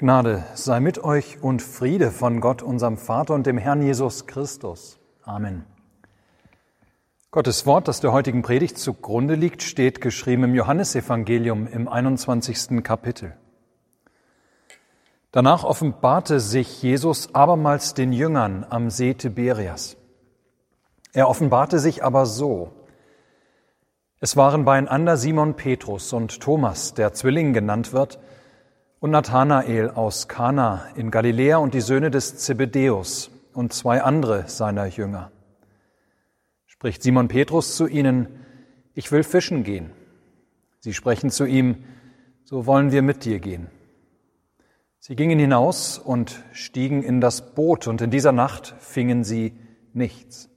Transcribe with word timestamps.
Gnade 0.00 0.44
sei 0.54 0.78
mit 0.78 1.02
euch 1.02 1.42
und 1.42 1.60
Friede 1.60 2.12
von 2.12 2.40
Gott, 2.40 2.62
unserem 2.62 2.98
Vater 2.98 3.34
und 3.34 3.48
dem 3.48 3.58
Herrn 3.58 3.82
Jesus 3.82 4.28
Christus. 4.28 5.00
Amen. 5.24 5.64
Gottes 7.32 7.66
Wort, 7.66 7.88
das 7.88 8.00
der 8.00 8.12
heutigen 8.12 8.42
Predigt 8.42 8.78
zugrunde 8.78 9.34
liegt, 9.34 9.64
steht 9.64 10.00
geschrieben 10.00 10.44
im 10.44 10.54
Johannesevangelium 10.54 11.66
im 11.66 11.88
21. 11.88 12.84
Kapitel. 12.84 13.36
Danach 15.32 15.64
offenbarte 15.64 16.38
sich 16.38 16.80
Jesus 16.80 17.34
abermals 17.34 17.94
den 17.94 18.12
Jüngern 18.12 18.64
am 18.70 18.90
See 18.90 19.14
Tiberias. 19.14 19.96
Er 21.12 21.28
offenbarte 21.28 21.80
sich 21.80 22.04
aber 22.04 22.24
so. 22.24 22.70
Es 24.20 24.36
waren 24.36 24.64
beieinander 24.64 25.16
Simon 25.16 25.54
Petrus 25.54 26.12
und 26.12 26.38
Thomas, 26.38 26.94
der 26.94 27.14
Zwilling 27.14 27.52
genannt 27.52 27.92
wird, 27.92 28.20
und 29.00 29.10
Nathanael 29.10 29.90
aus 29.90 30.28
Kana 30.28 30.86
in 30.96 31.10
Galiläa 31.10 31.58
und 31.58 31.74
die 31.74 31.80
Söhne 31.80 32.10
des 32.10 32.38
Zebedäus 32.38 33.30
und 33.52 33.72
zwei 33.72 34.02
andere 34.02 34.48
seiner 34.48 34.86
Jünger. 34.86 35.30
Spricht 36.66 37.02
Simon 37.02 37.28
Petrus 37.28 37.76
zu 37.76 37.86
ihnen, 37.86 38.28
ich 38.94 39.12
will 39.12 39.22
fischen 39.22 39.62
gehen. 39.62 39.92
Sie 40.80 40.94
sprechen 40.94 41.30
zu 41.30 41.44
ihm, 41.44 41.84
so 42.44 42.66
wollen 42.66 42.92
wir 42.92 43.02
mit 43.02 43.24
dir 43.24 43.38
gehen. 43.40 43.68
Sie 44.98 45.16
gingen 45.16 45.38
hinaus 45.38 45.98
und 45.98 46.42
stiegen 46.52 47.02
in 47.02 47.20
das 47.20 47.54
Boot, 47.54 47.86
und 47.86 48.00
in 48.00 48.10
dieser 48.10 48.32
Nacht 48.32 48.74
fingen 48.78 49.22
sie 49.24 49.56
nichts. 49.92 50.50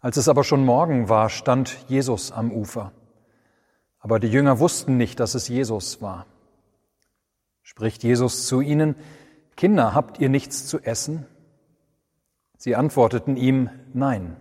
Als 0.00 0.16
es 0.16 0.28
aber 0.28 0.44
schon 0.44 0.64
Morgen 0.64 1.08
war, 1.08 1.28
stand 1.28 1.84
Jesus 1.88 2.32
am 2.32 2.50
Ufer. 2.50 2.92
Aber 3.98 4.18
die 4.18 4.28
Jünger 4.28 4.58
wussten 4.58 4.96
nicht, 4.96 5.20
dass 5.20 5.34
es 5.34 5.48
Jesus 5.48 6.02
war. 6.02 6.26
Spricht 7.70 8.02
Jesus 8.02 8.48
zu 8.48 8.60
ihnen, 8.60 8.96
Kinder, 9.54 9.94
habt 9.94 10.18
ihr 10.18 10.28
nichts 10.28 10.66
zu 10.66 10.80
essen? 10.80 11.24
Sie 12.58 12.74
antworteten 12.74 13.36
ihm, 13.36 13.70
nein. 13.94 14.36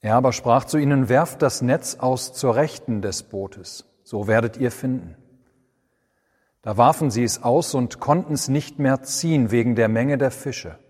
Er 0.00 0.16
aber 0.16 0.32
sprach 0.32 0.64
zu 0.64 0.76
ihnen, 0.76 1.08
werft 1.08 1.40
das 1.40 1.62
Netz 1.62 1.94
aus 2.00 2.32
zur 2.32 2.56
Rechten 2.56 3.00
des 3.00 3.22
Bootes, 3.22 3.84
so 4.02 4.26
werdet 4.26 4.56
ihr 4.56 4.72
finden. 4.72 5.16
Da 6.62 6.76
warfen 6.76 7.12
sie 7.12 7.22
es 7.22 7.44
aus 7.44 7.74
und 7.74 8.00
konnten 8.00 8.32
es 8.34 8.48
nicht 8.48 8.80
mehr 8.80 9.04
ziehen 9.04 9.52
wegen 9.52 9.76
der 9.76 9.86
Menge 9.86 10.18
der 10.18 10.32
Fische. 10.32 10.80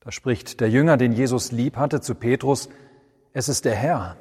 Da 0.00 0.12
spricht 0.12 0.60
der 0.62 0.70
Jünger, 0.70 0.96
den 0.96 1.12
Jesus 1.12 1.52
lieb 1.52 1.76
hatte, 1.76 2.00
zu 2.00 2.14
Petrus, 2.14 2.70
es 3.34 3.50
ist 3.50 3.66
der 3.66 3.74
Herr. 3.74 4.16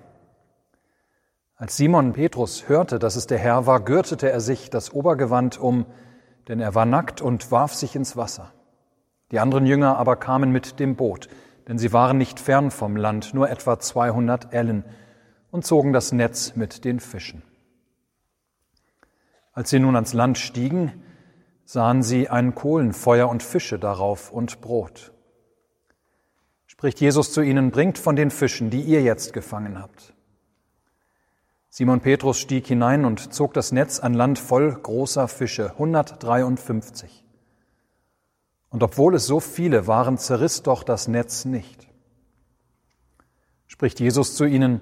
Als 1.61 1.77
Simon 1.77 2.13
Petrus 2.13 2.69
hörte, 2.69 2.97
dass 2.97 3.15
es 3.15 3.27
der 3.27 3.37
Herr 3.37 3.67
war, 3.67 3.81
gürtete 3.81 4.31
er 4.31 4.41
sich 4.41 4.71
das 4.71 4.91
Obergewand 4.91 5.59
um, 5.59 5.85
denn 6.47 6.59
er 6.59 6.73
war 6.73 6.87
nackt 6.87 7.21
und 7.21 7.51
warf 7.51 7.75
sich 7.75 7.95
ins 7.95 8.17
Wasser. 8.17 8.51
Die 9.29 9.37
anderen 9.37 9.67
Jünger 9.67 9.95
aber 9.99 10.15
kamen 10.15 10.51
mit 10.51 10.79
dem 10.79 10.95
Boot, 10.95 11.29
denn 11.67 11.77
sie 11.77 11.93
waren 11.93 12.17
nicht 12.17 12.39
fern 12.39 12.71
vom 12.71 12.95
Land, 12.95 13.35
nur 13.35 13.47
etwa 13.47 13.77
200 13.77 14.51
Ellen, 14.55 14.85
und 15.51 15.63
zogen 15.63 15.93
das 15.93 16.11
Netz 16.11 16.55
mit 16.55 16.83
den 16.83 16.99
Fischen. 16.99 17.43
Als 19.53 19.69
sie 19.69 19.77
nun 19.77 19.93
ans 19.93 20.13
Land 20.13 20.39
stiegen, 20.39 21.03
sahen 21.63 22.01
sie 22.01 22.27
ein 22.27 22.55
Kohlenfeuer 22.55 23.29
und 23.29 23.43
Fische 23.43 23.77
darauf 23.77 24.31
und 24.31 24.61
Brot. 24.61 25.11
Spricht 26.65 26.99
Jesus 26.99 27.31
zu 27.31 27.41
ihnen, 27.41 27.69
bringt 27.69 27.99
von 27.99 28.15
den 28.15 28.31
Fischen, 28.31 28.71
die 28.71 28.81
ihr 28.81 29.03
jetzt 29.03 29.31
gefangen 29.31 29.79
habt. 29.79 30.15
Simon 31.73 32.01
Petrus 32.01 32.37
stieg 32.37 32.67
hinein 32.67 33.05
und 33.05 33.33
zog 33.33 33.53
das 33.53 33.71
Netz 33.71 34.01
an 34.01 34.13
Land 34.13 34.39
voll 34.39 34.73
großer 34.73 35.29
Fische, 35.29 35.71
153. 35.71 37.23
Und 38.69 38.83
obwohl 38.83 39.15
es 39.15 39.25
so 39.25 39.39
viele 39.39 39.87
waren, 39.87 40.17
zerriss 40.17 40.63
doch 40.63 40.83
das 40.83 41.07
Netz 41.07 41.45
nicht. 41.45 41.87
Spricht 43.67 44.01
Jesus 44.01 44.35
zu 44.35 44.43
ihnen, 44.43 44.81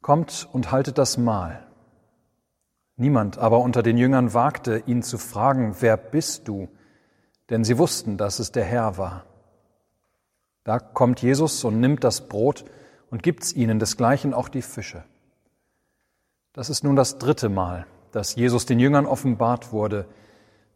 kommt 0.00 0.48
und 0.52 0.70
haltet 0.70 0.96
das 0.96 1.18
Mahl. 1.18 1.66
Niemand 2.94 3.38
aber 3.38 3.58
unter 3.58 3.82
den 3.82 3.98
Jüngern 3.98 4.34
wagte, 4.34 4.84
ihn 4.86 5.02
zu 5.02 5.18
fragen, 5.18 5.74
wer 5.80 5.96
bist 5.96 6.46
du? 6.46 6.68
Denn 7.50 7.64
sie 7.64 7.78
wussten, 7.78 8.16
dass 8.16 8.38
es 8.38 8.52
der 8.52 8.64
Herr 8.64 8.96
war. 8.96 9.24
Da 10.62 10.78
kommt 10.78 11.20
Jesus 11.20 11.64
und 11.64 11.80
nimmt 11.80 12.04
das 12.04 12.28
Brot 12.28 12.64
und 13.10 13.24
gibt's 13.24 13.52
ihnen, 13.52 13.80
desgleichen 13.80 14.34
auch 14.34 14.48
die 14.48 14.62
Fische. 14.62 15.02
Das 16.58 16.70
ist 16.70 16.82
nun 16.82 16.96
das 16.96 17.18
dritte 17.18 17.48
Mal, 17.48 17.86
dass 18.10 18.34
Jesus 18.34 18.66
den 18.66 18.80
Jüngern 18.80 19.06
offenbart 19.06 19.70
wurde, 19.70 20.06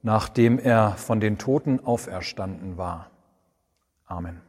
nachdem 0.03 0.61
er 0.61 0.93
von 0.93 1.19
den 1.19 1.39
Toten 1.39 1.85
auferstanden 1.85 2.79
war. 2.79 3.11
Amen. 4.07 4.41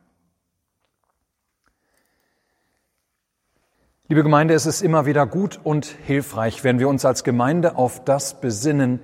Liebe 4.08 4.22
Gemeinde, 4.22 4.54
es 4.54 4.68
ist 4.68 4.84
immer 4.84 5.08
wieder 5.08 5.26
gut 5.26 5.60
und 5.64 5.88
hilfreich, 5.88 6.64
wenn 6.64 6.78
wir 6.78 6.88
uns 6.88 7.04
als 7.04 7.24
Gemeinde 7.24 7.78
auf 7.78 8.06
das 8.06 8.40
besinnen, 8.40 9.00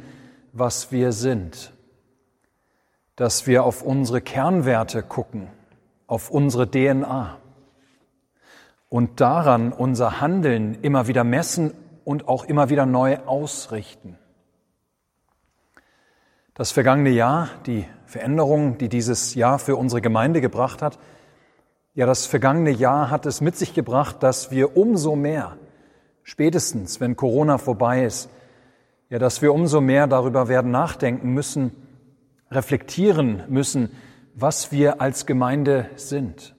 was 0.53 0.91
wir 0.91 1.13
sind. 1.13 1.73
Dass 3.15 3.47
wir 3.47 3.63
auf 3.63 3.81
unsere 3.81 4.21
Kernwerte 4.21 5.01
gucken, 5.01 5.47
auf 6.05 6.29
unsere 6.29 6.69
DNA 6.69 7.39
und 8.87 9.19
daran 9.19 9.73
unser 9.73 10.21
Handeln 10.21 10.77
immer 10.83 11.07
wieder 11.07 11.23
messen 11.23 11.73
und 12.09 12.27
auch 12.27 12.45
immer 12.45 12.69
wieder 12.69 12.87
neu 12.87 13.17
ausrichten. 13.27 14.17
Das 16.55 16.71
vergangene 16.71 17.11
Jahr, 17.11 17.49
die 17.67 17.85
Veränderung, 18.07 18.79
die 18.79 18.89
dieses 18.89 19.35
Jahr 19.35 19.59
für 19.59 19.75
unsere 19.75 20.01
Gemeinde 20.01 20.41
gebracht 20.41 20.81
hat, 20.81 20.97
ja, 21.93 22.07
das 22.07 22.25
vergangene 22.25 22.71
Jahr 22.71 23.11
hat 23.11 23.27
es 23.27 23.41
mit 23.41 23.55
sich 23.55 23.75
gebracht, 23.75 24.23
dass 24.23 24.49
wir 24.49 24.75
umso 24.75 25.15
mehr, 25.15 25.57
spätestens 26.23 26.99
wenn 26.99 27.15
Corona 27.15 27.59
vorbei 27.59 28.05
ist, 28.05 28.31
ja, 29.11 29.19
dass 29.19 29.43
wir 29.43 29.53
umso 29.53 29.79
mehr 29.79 30.07
darüber 30.07 30.47
werden 30.47 30.71
nachdenken 30.71 31.29
müssen, 31.35 31.75
reflektieren 32.49 33.43
müssen, 33.49 33.91
was 34.33 34.71
wir 34.71 34.99
als 34.99 35.27
Gemeinde 35.27 35.87
sind. 35.95 36.55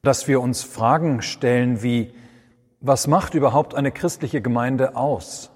Dass 0.00 0.28
wir 0.28 0.40
uns 0.40 0.62
Fragen 0.62 1.20
stellen 1.20 1.82
wie, 1.82 2.14
was 2.80 3.06
macht 3.06 3.34
überhaupt 3.34 3.74
eine 3.74 3.92
christliche 3.92 4.40
Gemeinde 4.42 4.96
aus? 4.96 5.50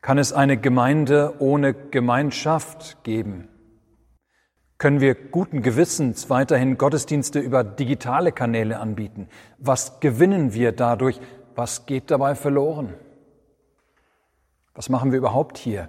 Kann 0.00 0.18
es 0.18 0.32
eine 0.32 0.56
Gemeinde 0.56 1.34
ohne 1.38 1.74
Gemeinschaft 1.74 3.04
geben? 3.04 3.48
können 4.82 5.00
wir 5.00 5.14
guten 5.14 5.62
Gewissens 5.62 6.28
weiterhin 6.28 6.76
Gottesdienste 6.76 7.38
über 7.38 7.62
digitale 7.62 8.32
Kanäle 8.32 8.80
anbieten? 8.80 9.28
Was 9.58 10.00
gewinnen 10.00 10.54
wir 10.54 10.72
dadurch? 10.72 11.20
Was 11.54 11.86
geht 11.86 12.10
dabei 12.10 12.34
verloren? 12.34 12.92
Was 14.74 14.88
machen 14.88 15.12
wir 15.12 15.18
überhaupt 15.18 15.56
hier, 15.56 15.88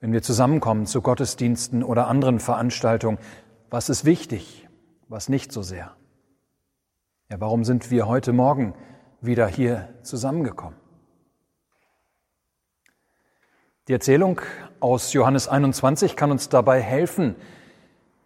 wenn 0.00 0.12
wir 0.12 0.20
zusammenkommen 0.20 0.86
zu 0.86 1.00
Gottesdiensten 1.00 1.84
oder 1.84 2.08
anderen 2.08 2.40
Veranstaltungen? 2.40 3.18
Was 3.70 3.88
ist 3.88 4.04
wichtig, 4.04 4.68
was 5.06 5.28
nicht 5.28 5.52
so 5.52 5.62
sehr? 5.62 5.92
Ja, 7.30 7.40
warum 7.40 7.62
sind 7.62 7.92
wir 7.92 8.08
heute 8.08 8.32
Morgen 8.32 8.74
wieder 9.22 9.46
hier 9.46 9.88
zusammengekommen? 10.02 10.78
Die 13.88 13.92
Erzählung 13.92 14.40
aus 14.80 15.12
Johannes 15.12 15.48
21 15.48 16.14
kann 16.14 16.30
uns 16.30 16.48
dabei 16.48 16.80
helfen, 16.80 17.34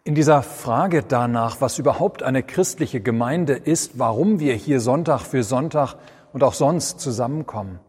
in 0.04 0.14
dieser 0.14 0.42
Frage 0.42 1.02
danach, 1.02 1.60
was 1.60 1.78
überhaupt 1.78 2.22
eine 2.22 2.42
christliche 2.42 3.00
Gemeinde 3.00 3.54
ist, 3.54 3.98
warum 3.98 4.38
wir 4.38 4.54
hier 4.54 4.80
Sonntag 4.80 5.22
für 5.22 5.42
Sonntag 5.42 5.96
und 6.32 6.44
auch 6.44 6.54
sonst 6.54 7.00
zusammenkommen, 7.00 7.80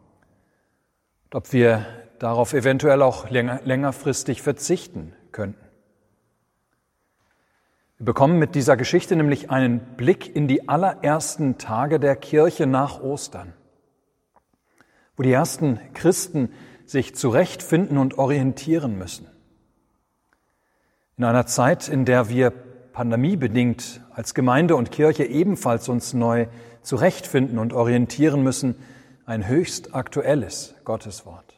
und 1.26 1.36
ob 1.36 1.54
wir 1.54 1.86
darauf 2.20 2.54
eventuell 2.54 3.02
auch 3.02 3.30
länger, 3.30 3.62
längerfristig 3.66 4.42
verzichten 4.42 5.14
könnten. 5.32 5.67
Wir 8.00 8.06
bekommen 8.06 8.38
mit 8.38 8.54
dieser 8.54 8.78
Geschichte 8.78 9.16
nämlich 9.16 9.50
einen 9.50 9.80
Blick 9.80 10.36
in 10.36 10.48
die 10.48 10.70
allerersten 10.70 11.58
Tage 11.58 12.00
der 12.00 12.16
Kirche 12.16 12.68
nach 12.68 13.02
Ostern, 13.02 13.54
wo 15.16 15.24
die 15.24 15.32
ersten 15.32 15.80
Christen 15.96 16.54
sich 16.86 17.16
zurechtfinden 17.16 17.98
und 17.98 18.20
orientieren 18.20 19.00
müssen. 19.00 19.28
In 21.18 21.24
einer 21.24 21.48
Zeit, 21.48 21.90
in 21.90 22.06
der 22.06 22.30
wir 22.30 22.52
pandemiebedingt 22.52 24.02
als 24.12 24.36
Gemeinde 24.36 24.76
und 24.76 24.92
Kirche 24.92 25.26
ebenfalls 25.26 25.90
uns 25.90 26.14
neu 26.14 26.46
zurechtfinden 26.84 27.58
und 27.58 27.74
orientieren 27.74 28.44
müssen, 28.44 28.76
ein 29.26 29.48
höchst 29.48 29.96
aktuelles 29.96 30.76
Gotteswort. 30.86 31.57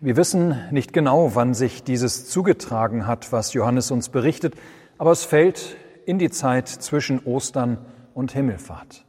Wir 0.00 0.18
wissen 0.18 0.54
nicht 0.72 0.92
genau, 0.92 1.34
wann 1.34 1.54
sich 1.54 1.82
dieses 1.82 2.28
zugetragen 2.28 3.06
hat, 3.06 3.32
was 3.32 3.54
Johannes 3.54 3.90
uns 3.90 4.10
berichtet, 4.10 4.54
aber 4.98 5.10
es 5.10 5.24
fällt 5.24 5.74
in 6.04 6.18
die 6.18 6.28
Zeit 6.28 6.68
zwischen 6.68 7.24
Ostern 7.24 7.78
und 8.12 8.32
Himmelfahrt. 8.32 9.06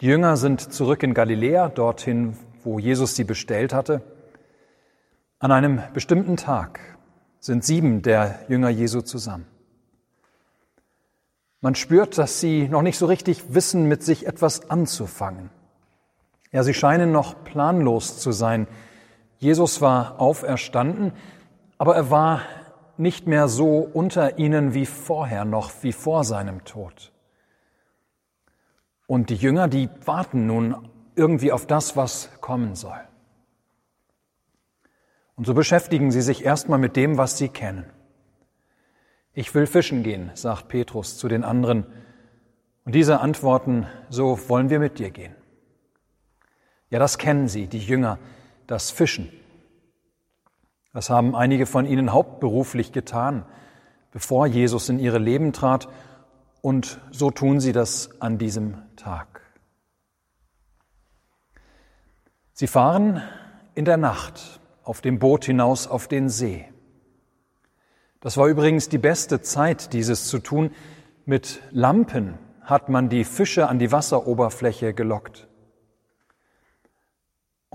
Die 0.00 0.06
Jünger 0.06 0.38
sind 0.38 0.72
zurück 0.72 1.02
in 1.02 1.12
Galiläa, 1.12 1.68
dorthin, 1.68 2.34
wo 2.64 2.78
Jesus 2.78 3.14
sie 3.14 3.24
bestellt 3.24 3.74
hatte. 3.74 4.00
An 5.38 5.52
einem 5.52 5.82
bestimmten 5.92 6.38
Tag 6.38 6.80
sind 7.38 7.62
sieben 7.62 8.00
der 8.00 8.38
Jünger 8.48 8.70
Jesu 8.70 9.02
zusammen. 9.02 9.46
Man 11.60 11.74
spürt, 11.74 12.16
dass 12.16 12.40
sie 12.40 12.68
noch 12.68 12.82
nicht 12.82 12.96
so 12.96 13.04
richtig 13.04 13.54
wissen, 13.54 13.86
mit 13.86 14.02
sich 14.02 14.26
etwas 14.26 14.70
anzufangen. 14.70 15.50
Ja, 16.52 16.62
sie 16.62 16.74
scheinen 16.74 17.12
noch 17.12 17.44
planlos 17.44 18.18
zu 18.18 18.32
sein. 18.32 18.66
Jesus 19.38 19.80
war 19.80 20.20
auferstanden, 20.20 21.12
aber 21.78 21.96
er 21.96 22.10
war 22.10 22.42
nicht 22.96 23.26
mehr 23.26 23.48
so 23.48 23.78
unter 23.80 24.38
ihnen 24.38 24.74
wie 24.74 24.86
vorher 24.86 25.44
noch, 25.44 25.70
wie 25.82 25.92
vor 25.92 26.24
seinem 26.24 26.64
Tod. 26.64 27.12
Und 29.06 29.30
die 29.30 29.36
Jünger, 29.36 29.68
die 29.68 29.88
warten 30.04 30.46
nun 30.46 30.88
irgendwie 31.14 31.52
auf 31.52 31.66
das, 31.66 31.96
was 31.96 32.30
kommen 32.40 32.74
soll. 32.74 32.98
Und 35.36 35.46
so 35.46 35.54
beschäftigen 35.54 36.10
sie 36.10 36.22
sich 36.22 36.44
erstmal 36.44 36.78
mit 36.78 36.96
dem, 36.96 37.18
was 37.18 37.36
sie 37.36 37.48
kennen. 37.48 37.84
Ich 39.34 39.54
will 39.54 39.66
fischen 39.66 40.02
gehen, 40.02 40.30
sagt 40.34 40.68
Petrus 40.68 41.18
zu 41.18 41.28
den 41.28 41.44
anderen. 41.44 41.86
Und 42.84 42.94
diese 42.94 43.20
antworten, 43.20 43.86
so 44.08 44.48
wollen 44.48 44.70
wir 44.70 44.78
mit 44.78 44.98
dir 44.98 45.10
gehen. 45.10 45.34
Ja, 46.88 46.98
das 46.98 47.18
kennen 47.18 47.48
sie, 47.48 47.66
die 47.66 47.80
Jünger, 47.80 48.18
das 48.66 48.90
Fischen. 48.90 49.30
Das 50.92 51.10
haben 51.10 51.34
einige 51.36 51.66
von 51.66 51.86
ihnen 51.86 52.12
hauptberuflich 52.12 52.92
getan, 52.92 53.44
bevor 54.12 54.46
Jesus 54.46 54.88
in 54.88 54.98
ihre 54.98 55.18
Leben 55.18 55.52
trat, 55.52 55.88
und 56.62 57.00
so 57.12 57.30
tun 57.30 57.60
sie 57.60 57.72
das 57.72 58.20
an 58.20 58.38
diesem 58.38 58.78
Tag. 58.96 59.42
Sie 62.54 62.66
fahren 62.66 63.22
in 63.74 63.84
der 63.84 63.98
Nacht 63.98 64.60
auf 64.82 65.00
dem 65.00 65.18
Boot 65.18 65.44
hinaus 65.44 65.86
auf 65.86 66.08
den 66.08 66.28
See. 66.28 66.64
Das 68.20 68.36
war 68.36 68.48
übrigens 68.48 68.88
die 68.88 68.98
beste 68.98 69.42
Zeit, 69.42 69.92
dieses 69.92 70.28
zu 70.28 70.38
tun. 70.38 70.70
Mit 71.26 71.60
Lampen 71.70 72.38
hat 72.62 72.88
man 72.88 73.08
die 73.08 73.24
Fische 73.24 73.68
an 73.68 73.78
die 73.78 73.92
Wasseroberfläche 73.92 74.94
gelockt. 74.94 75.46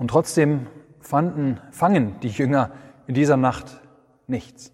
Und 0.02 0.08
trotzdem 0.08 0.66
fanden, 0.98 1.60
fangen 1.70 2.18
die 2.22 2.28
Jünger 2.28 2.72
in 3.06 3.14
dieser 3.14 3.36
Nacht 3.36 3.80
nichts. 4.26 4.72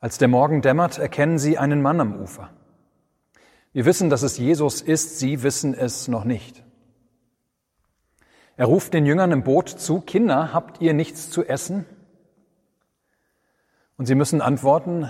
Als 0.00 0.18
der 0.18 0.26
Morgen 0.26 0.60
dämmert, 0.60 0.98
erkennen 0.98 1.38
sie 1.38 1.56
einen 1.56 1.82
Mann 1.82 2.00
am 2.00 2.20
Ufer. 2.20 2.50
Wir 3.72 3.84
wissen, 3.84 4.10
dass 4.10 4.22
es 4.22 4.38
Jesus 4.38 4.82
ist, 4.82 5.20
sie 5.20 5.44
wissen 5.44 5.72
es 5.72 6.08
noch 6.08 6.24
nicht. 6.24 6.64
Er 8.56 8.66
ruft 8.66 8.92
den 8.92 9.06
Jüngern 9.06 9.30
im 9.30 9.44
Boot 9.44 9.68
zu, 9.68 10.00
Kinder, 10.00 10.52
habt 10.52 10.80
ihr 10.80 10.92
nichts 10.92 11.30
zu 11.30 11.44
essen? 11.44 11.86
Und 13.96 14.06
sie 14.06 14.16
müssen 14.16 14.40
antworten, 14.40 15.08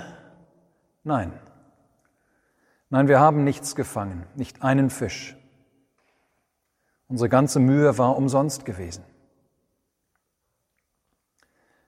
nein. 1.02 1.32
Nein, 2.90 3.08
wir 3.08 3.20
haben 3.20 3.42
nichts 3.42 3.74
gefangen, 3.74 4.26
nicht 4.34 4.62
einen 4.62 4.90
Fisch. 4.90 5.34
Unsere 7.08 7.28
ganze 7.28 7.60
Mühe 7.60 7.98
war 7.98 8.16
umsonst 8.16 8.64
gewesen. 8.64 9.04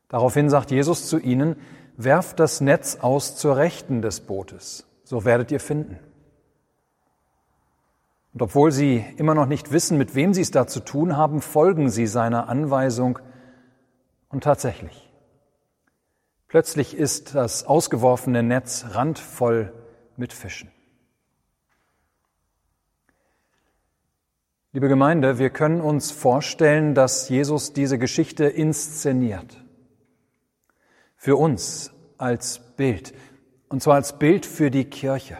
Daraufhin 0.08 0.48
sagt 0.48 0.70
Jesus 0.70 1.08
zu 1.08 1.18
ihnen, 1.18 1.56
werft 1.96 2.40
das 2.40 2.60
Netz 2.60 2.98
aus 3.00 3.36
zur 3.36 3.56
Rechten 3.56 4.00
des 4.00 4.20
Bootes, 4.20 4.86
so 5.04 5.24
werdet 5.24 5.50
ihr 5.50 5.60
finden. 5.60 5.98
Und 8.32 8.42
obwohl 8.42 8.70
sie 8.70 9.04
immer 9.16 9.34
noch 9.34 9.46
nicht 9.46 9.72
wissen, 9.72 9.98
mit 9.98 10.14
wem 10.14 10.32
sie 10.32 10.42
es 10.42 10.50
da 10.50 10.66
zu 10.66 10.80
tun 10.80 11.16
haben, 11.16 11.40
folgen 11.40 11.90
sie 11.90 12.06
seiner 12.06 12.48
Anweisung 12.48 13.18
und 14.28 14.44
tatsächlich. 14.44 15.10
Plötzlich 16.46 16.96
ist 16.96 17.34
das 17.34 17.66
ausgeworfene 17.66 18.42
Netz 18.42 18.86
randvoll 18.92 19.72
mit 20.16 20.32
Fischen. 20.32 20.70
Liebe 24.78 24.90
Gemeinde, 24.90 25.40
wir 25.40 25.50
können 25.50 25.80
uns 25.80 26.12
vorstellen, 26.12 26.94
dass 26.94 27.28
Jesus 27.28 27.72
diese 27.72 27.98
Geschichte 27.98 28.44
inszeniert 28.44 29.60
für 31.16 31.34
uns 31.34 31.92
als 32.16 32.60
Bild, 32.76 33.12
und 33.68 33.82
zwar 33.82 33.96
als 33.96 34.20
Bild 34.20 34.46
für 34.46 34.70
die 34.70 34.84
Kirche. 34.84 35.38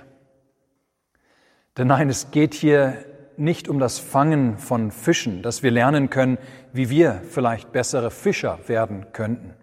Denn 1.77 1.87
nein, 1.87 2.09
es 2.09 2.33
geht 2.33 2.53
hier 2.53 2.95
nicht 3.37 3.69
um 3.69 3.79
das 3.79 4.01
Fangen 4.01 4.59
von 4.59 4.91
Fischen, 4.91 5.41
dass 5.45 5.63
wir 5.63 5.71
lernen 5.71 6.11
können, 6.11 6.39
wie 6.73 6.91
wir 6.91 7.23
vielleicht 7.31 7.71
bessere 7.71 8.11
Fischer 8.11 8.59
werden 8.67 9.07
könnten. 9.13 9.55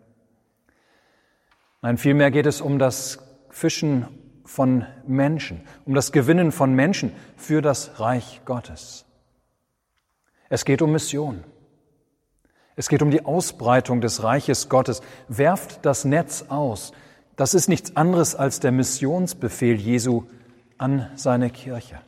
Nein, 1.81 1.98
vielmehr 1.98 2.31
geht 2.31 2.45
es 2.45 2.62
um 2.62 2.80
das 2.80 3.19
Fischen 3.50 4.07
von 4.45 4.86
Menschen, 5.06 5.68
um 5.83 5.94
das 5.95 6.13
Gewinnen 6.13 6.54
von 6.54 6.74
Menschen 6.74 7.12
für 7.36 7.62
das 7.62 8.00
Reich 8.00 8.39
Gottes. 8.45 9.06
Es 10.50 10.65
geht 10.65 10.81
um 10.81 10.92
Mission. 10.92 11.44
Es 12.75 12.89
geht 12.89 13.01
um 13.01 13.12
die 13.12 13.25
Ausbreitung 13.25 14.01
des 14.01 14.24
Reiches 14.24 14.69
Gottes. 14.69 15.01
Werft 15.27 15.86
das 15.86 16.06
Netz 16.06 16.45
aus. 16.50 16.92
Das 17.36 17.53
ist 17.53 17.68
nichts 17.68 17.95
anderes 17.95 18.36
als 18.36 18.59
der 18.59 18.71
Missionsbefehl 18.71 19.75
Jesu 19.75 20.24
an 20.77 21.09
seine 21.15 21.50
Kirche. 21.50 22.00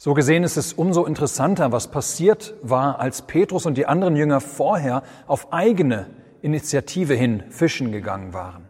So 0.00 0.14
gesehen 0.14 0.44
ist 0.44 0.56
es 0.56 0.72
umso 0.72 1.04
interessanter, 1.04 1.72
was 1.72 1.90
passiert 1.90 2.54
war, 2.62 3.00
als 3.00 3.22
Petrus 3.22 3.66
und 3.66 3.76
die 3.76 3.86
anderen 3.86 4.14
Jünger 4.14 4.40
vorher 4.40 5.02
auf 5.26 5.52
eigene 5.52 6.06
Initiative 6.40 7.14
hin 7.14 7.42
fischen 7.50 7.90
gegangen 7.90 8.32
waren. 8.32 8.68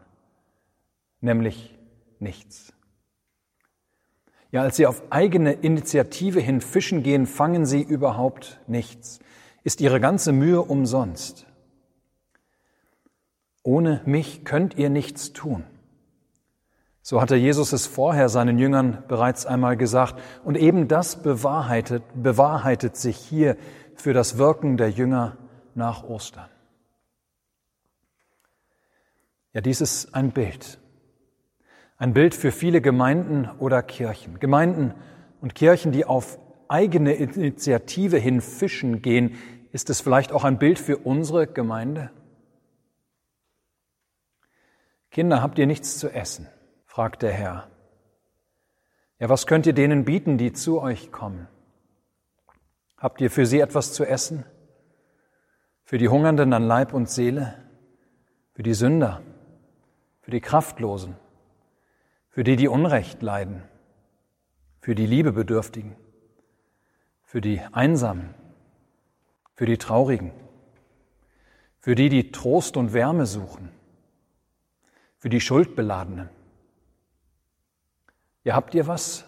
Nämlich 1.21 1.79
nichts. 2.19 2.73
Ja, 4.51 4.63
als 4.63 4.77
sie 4.77 4.87
auf 4.87 5.03
eigene 5.11 5.53
Initiative 5.53 6.41
hin 6.41 6.61
fischen 6.61 7.03
gehen, 7.03 7.27
fangen 7.27 7.67
sie 7.67 7.83
überhaupt 7.83 8.61
nichts. 8.67 9.21
Ist 9.63 9.81
ihre 9.81 10.01
ganze 10.01 10.33
Mühe 10.33 10.63
umsonst. 10.63 11.47
Ohne 13.63 14.01
mich 14.07 14.45
könnt 14.45 14.79
ihr 14.79 14.89
nichts 14.89 15.35
tun. 15.35 15.65
So 17.03 17.21
hatte 17.21 17.37
Jesus 17.37 17.73
es 17.73 17.87
vorher 17.87 18.29
seinen 18.29 18.59
Jüngern 18.59 19.03
bereits 19.09 19.45
einmal 19.45 19.77
gesagt. 19.77 20.21
Und 20.45 20.57
eben 20.57 20.89
das 20.89 21.23
bewahrheitet, 21.23 22.03
bewahrheitet 22.15 22.97
sich 22.97 23.17
hier 23.17 23.57
für 23.95 24.15
das 24.15 24.39
Wirken 24.39 24.77
der 24.77 24.91
Jünger 24.91 25.37
nach 25.75 26.05
Ostern. 26.05 26.49
Ja, 29.53 29.61
dies 29.61 29.81
ist 29.81 30.15
ein 30.15 30.31
Bild. 30.31 30.79
Ein 31.99 32.15
Bild 32.15 32.37
für 32.37 32.53
viele 32.53 32.81
Gemeinden 32.81 33.51
oder 33.59 33.83
Kirchen. 33.83 34.39
Gemeinden 34.39 34.95
und 35.41 35.57
Kirchen, 35.57 35.91
die 35.91 36.05
auf 36.05 36.39
eigene 36.69 37.15
Initiative 37.15 38.19
hin 38.19 38.41
fischen 38.41 39.03
gehen, 39.03 39.37
ist 39.73 39.91
es 39.91 40.01
vielleicht 40.01 40.31
auch 40.31 40.45
ein 40.45 40.59
Bild 40.59 40.79
für 40.79 40.97
unsere 40.97 41.49
Gemeinde? 41.49 42.11
Kinder, 45.11 45.43
habt 45.43 45.59
ihr 45.59 45.67
nichts 45.67 45.99
zu 45.99 46.09
essen? 46.09 46.47
fragt 46.87 47.23
der 47.23 47.33
Herr. 47.33 47.69
Ja, 49.19 49.29
was 49.29 49.49
könnt 49.49 49.67
ihr 49.67 49.73
denen 49.73 50.05
bieten, 50.05 50.39
die 50.39 50.53
zu 50.53 50.81
euch 50.81 51.11
kommen? 51.11 51.49
Habt 52.97 53.21
ihr 53.21 53.31
für 53.31 53.47
sie 53.47 53.59
etwas 53.59 53.93
zu 53.93 54.05
essen? 54.05 54.45
Für 55.85 55.99
die 55.99 56.09
Hungernden 56.09 56.53
an 56.53 56.63
Leib 56.63 56.93
und 56.93 57.09
Seele? 57.09 57.55
Für 58.53 58.63
die 58.63 58.75
Sünder? 58.75 59.23
Für 60.21 60.31
die 60.31 60.41
Kraftlosen? 60.41 61.17
Für 62.39 62.45
die, 62.45 62.55
die 62.55 62.69
Unrecht 62.69 63.21
leiden, 63.21 63.65
für 64.79 64.95
die 64.95 65.07
Liebebedürftigen, 65.07 65.97
für 67.25 67.41
die 67.41 67.61
Einsamen, 67.73 68.33
für 69.57 69.67
die 69.67 69.77
Traurigen, 69.77 70.31
für 71.81 71.97
die, 71.97 72.09
die 72.09 72.31
Trost 72.31 72.77
und 72.77 72.93
Wärme 72.93 73.27
suchen, 73.27 73.73
für 75.17 75.29
die 75.31 75.41
Schuldbeladenen. 75.41 76.29
Ja, 78.45 78.55
habt 78.55 78.73
ihr 78.77 78.87
was? 78.87 79.25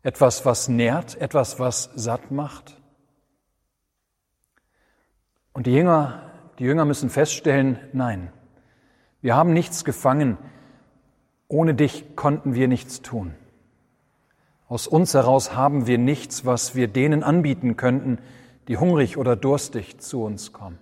Etwas, 0.00 0.46
was 0.46 0.68
nährt, 0.68 1.20
etwas, 1.20 1.58
was 1.58 1.90
satt 1.94 2.30
macht? 2.30 2.80
Und 5.52 5.66
die 5.66 5.74
Jünger, 5.74 6.22
die 6.58 6.64
Jünger 6.64 6.86
müssen 6.86 7.10
feststellen, 7.10 7.78
nein, 7.92 8.32
wir 9.20 9.36
haben 9.36 9.52
nichts 9.52 9.84
gefangen, 9.84 10.38
ohne 11.50 11.74
dich 11.74 12.16
konnten 12.16 12.54
wir 12.54 12.68
nichts 12.68 13.02
tun. 13.02 13.34
Aus 14.68 14.86
uns 14.86 15.14
heraus 15.14 15.54
haben 15.56 15.88
wir 15.88 15.98
nichts, 15.98 16.46
was 16.46 16.76
wir 16.76 16.86
denen 16.86 17.24
anbieten 17.24 17.76
könnten, 17.76 18.18
die 18.68 18.76
hungrig 18.76 19.16
oder 19.16 19.34
durstig 19.34 19.98
zu 19.98 20.22
uns 20.22 20.52
kommen. 20.52 20.78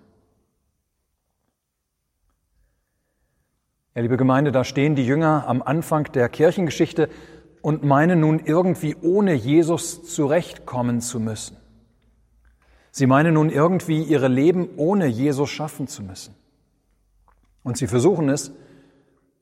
Ja, 3.95 4.03
liebe 4.03 4.15
Gemeinde, 4.15 4.51
da 4.51 4.63
stehen 4.63 4.93
die 4.93 5.05
Jünger 5.05 5.47
am 5.47 5.63
Anfang 5.63 6.11
der 6.11 6.29
Kirchengeschichte 6.29 7.09
und 7.63 7.83
meinen 7.83 8.19
nun 8.19 8.39
irgendwie 8.39 8.95
ohne 9.01 9.33
Jesus 9.33 10.03
zurechtkommen 10.03 11.01
zu 11.01 11.19
müssen. 11.19 11.57
Sie 12.91 13.07
meinen 13.07 13.33
nun 13.33 13.49
irgendwie 13.49 14.03
ihre 14.03 14.27
Leben 14.27 14.69
ohne 14.77 15.07
Jesus 15.07 15.49
schaffen 15.49 15.87
zu 15.87 16.03
müssen. 16.03 16.35
Und 17.63 17.77
sie 17.77 17.87
versuchen 17.87 18.29
es 18.29 18.51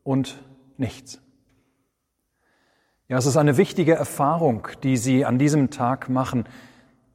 und 0.03 0.41
nichts. 0.79 1.22
Ja, 3.07 3.17
es 3.17 3.25
ist 3.25 3.38
eine 3.38 3.57
wichtige 3.57 3.93
Erfahrung, 3.93 4.67
die 4.84 4.98
sie 4.98 5.24
an 5.24 5.39
diesem 5.39 5.69
Tag 5.69 6.10
machen, 6.10 6.46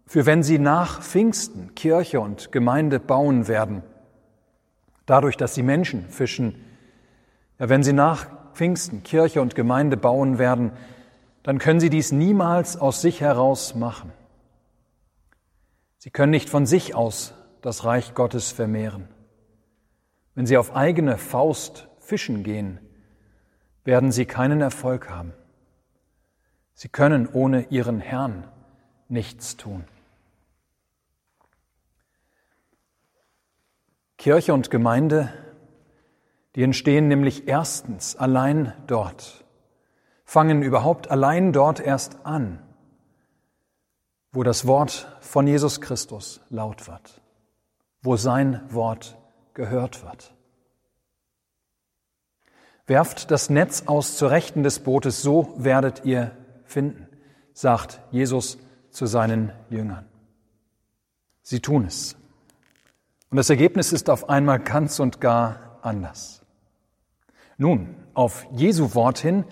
für 0.06 0.26
wenn 0.26 0.42
sie 0.42 0.58
nach 0.58 1.02
Pfingsten 1.02 1.74
Kirche 1.74 2.20
und 2.20 2.50
Gemeinde 2.52 2.98
bauen 2.98 3.46
werden, 3.46 3.82
dadurch, 5.06 5.36
dass 5.36 5.54
sie 5.54 5.62
Menschen 5.62 6.08
fischen. 6.08 6.54
Ja, 7.58 7.68
wenn 7.68 7.82
sie 7.82 7.92
nach 7.92 8.26
Pfingsten 8.54 9.02
Kirche 9.02 9.40
und 9.40 9.54
Gemeinde 9.54 9.96
bauen 9.96 10.38
werden, 10.38 10.72
dann 11.42 11.58
können 11.58 11.80
sie 11.80 11.90
dies 11.90 12.12
niemals 12.12 12.76
aus 12.76 13.00
sich 13.00 13.20
heraus 13.20 13.74
machen. 13.74 14.12
Sie 15.98 16.10
können 16.10 16.30
nicht 16.30 16.48
von 16.48 16.66
sich 16.66 16.94
aus 16.94 17.34
das 17.60 17.84
Reich 17.84 18.14
Gottes 18.14 18.50
vermehren. 18.50 19.08
Wenn 20.34 20.46
sie 20.46 20.56
auf 20.56 20.74
eigene 20.74 21.18
Faust 21.18 21.88
fischen 22.00 22.42
gehen, 22.42 22.80
werden 23.84 24.12
sie 24.12 24.26
keinen 24.26 24.60
Erfolg 24.60 25.10
haben. 25.10 25.32
Sie 26.74 26.88
können 26.88 27.28
ohne 27.28 27.66
ihren 27.70 28.00
Herrn 28.00 28.48
nichts 29.08 29.56
tun. 29.56 29.84
Kirche 34.16 34.54
und 34.54 34.70
Gemeinde, 34.70 35.32
die 36.54 36.62
entstehen 36.62 37.08
nämlich 37.08 37.48
erstens 37.48 38.14
allein 38.14 38.72
dort, 38.86 39.44
fangen 40.24 40.62
überhaupt 40.62 41.10
allein 41.10 41.52
dort 41.52 41.80
erst 41.80 42.24
an, 42.24 42.62
wo 44.30 44.42
das 44.44 44.66
Wort 44.66 45.16
von 45.20 45.46
Jesus 45.46 45.80
Christus 45.80 46.40
laut 46.48 46.86
wird, 46.86 47.20
wo 48.00 48.16
sein 48.16 48.62
Wort 48.72 49.18
gehört 49.54 50.04
wird. 50.04 50.34
Werft 52.92 53.30
das 53.30 53.48
Netz 53.48 53.84
aus 53.86 54.18
zur 54.18 54.30
Rechten 54.30 54.62
des 54.64 54.80
Bootes, 54.80 55.22
so 55.22 55.54
werdet 55.56 56.04
ihr 56.04 56.32
finden, 56.66 57.08
sagt 57.54 58.02
Jesus 58.10 58.58
zu 58.90 59.06
seinen 59.06 59.50
Jüngern. 59.70 60.04
Sie 61.40 61.60
tun 61.60 61.86
es. 61.86 62.16
Und 63.30 63.38
das 63.38 63.48
Ergebnis 63.48 63.94
ist 63.94 64.10
auf 64.10 64.28
einmal 64.28 64.58
ganz 64.58 65.00
und 65.00 65.22
gar 65.22 65.78
anders. 65.80 66.42
Nun, 67.56 67.94
auf 68.12 68.46
Jesu 68.52 68.94
Wort 68.94 69.18
hin 69.18 69.46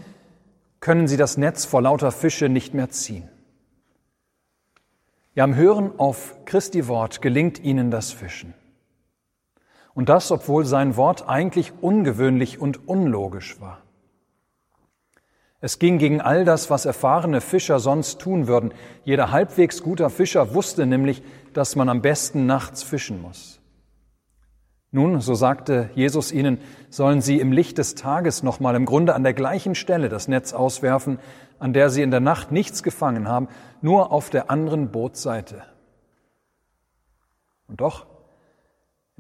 können 0.81 1.09
sie 1.09 1.17
das 1.17 1.39
Netz 1.39 1.65
vor 1.65 1.81
lauter 1.81 2.13
Fische 2.13 2.51
nicht 2.51 2.75
mehr 2.75 2.91
ziehen. 2.91 3.31
Ja, 5.35 5.45
am 5.45 5.55
Hören 5.55 5.99
auf 5.99 6.45
Christi 6.45 6.89
Wort 6.89 7.23
gelingt 7.23 7.59
ihnen 7.59 7.91
das 7.91 8.13
Fischen. 8.13 8.53
Und 9.95 10.09
das, 10.09 10.31
obwohl 10.31 10.65
sein 10.65 10.97
Wort 10.97 11.29
eigentlich 11.29 11.73
ungewöhnlich 11.81 12.61
und 12.61 12.89
unlogisch 12.89 13.61
war. 13.61 13.83
Es 15.61 15.79
ging 15.79 15.99
gegen 15.99 16.21
all 16.21 16.45
das, 16.45 16.71
was 16.71 16.87
erfahrene 16.87 17.41
Fischer 17.41 17.81
sonst 17.81 18.19
tun 18.19 18.47
würden. 18.47 18.73
Jeder 19.05 19.31
halbwegs 19.31 19.83
guter 19.83 20.09
Fischer 20.09 20.55
wusste 20.55 20.87
nämlich, 20.87 21.23
dass 21.53 21.77
man 21.77 21.89
am 21.91 22.01
besten 22.01 22.47
nachts 22.47 22.83
fischen 22.83 23.21
muss. 23.21 23.61
Nun, 24.93 25.21
so 25.21 25.35
sagte 25.35 25.91
Jesus 25.95 26.33
ihnen, 26.33 26.59
sollen 26.89 27.21
sie 27.21 27.39
im 27.39 27.53
Licht 27.53 27.79
des 27.79 27.95
Tages 27.95 28.43
nochmal 28.43 28.75
im 28.75 28.87
Grunde 28.87 29.15
an 29.15 29.23
der 29.23 29.35
gleichen 29.35 29.75
Stelle 29.75 30.09
das 30.09 30.27
Netz 30.27 30.53
auswerfen, 30.53 31.21
an 31.59 31.73
der 31.73 31.91
sie 31.91 32.03
in 32.03 32.11
der 32.11 32.21
Nacht 32.21 32.51
nichts 32.51 32.83
gefangen 32.83 33.29
haben, 33.29 33.49
nur 33.83 34.11
auf 34.11 34.31
der 34.31 34.51
anderen 34.51 34.91
Bootseite. 34.91 35.63
Und 37.69 37.81
doch, 37.81 38.07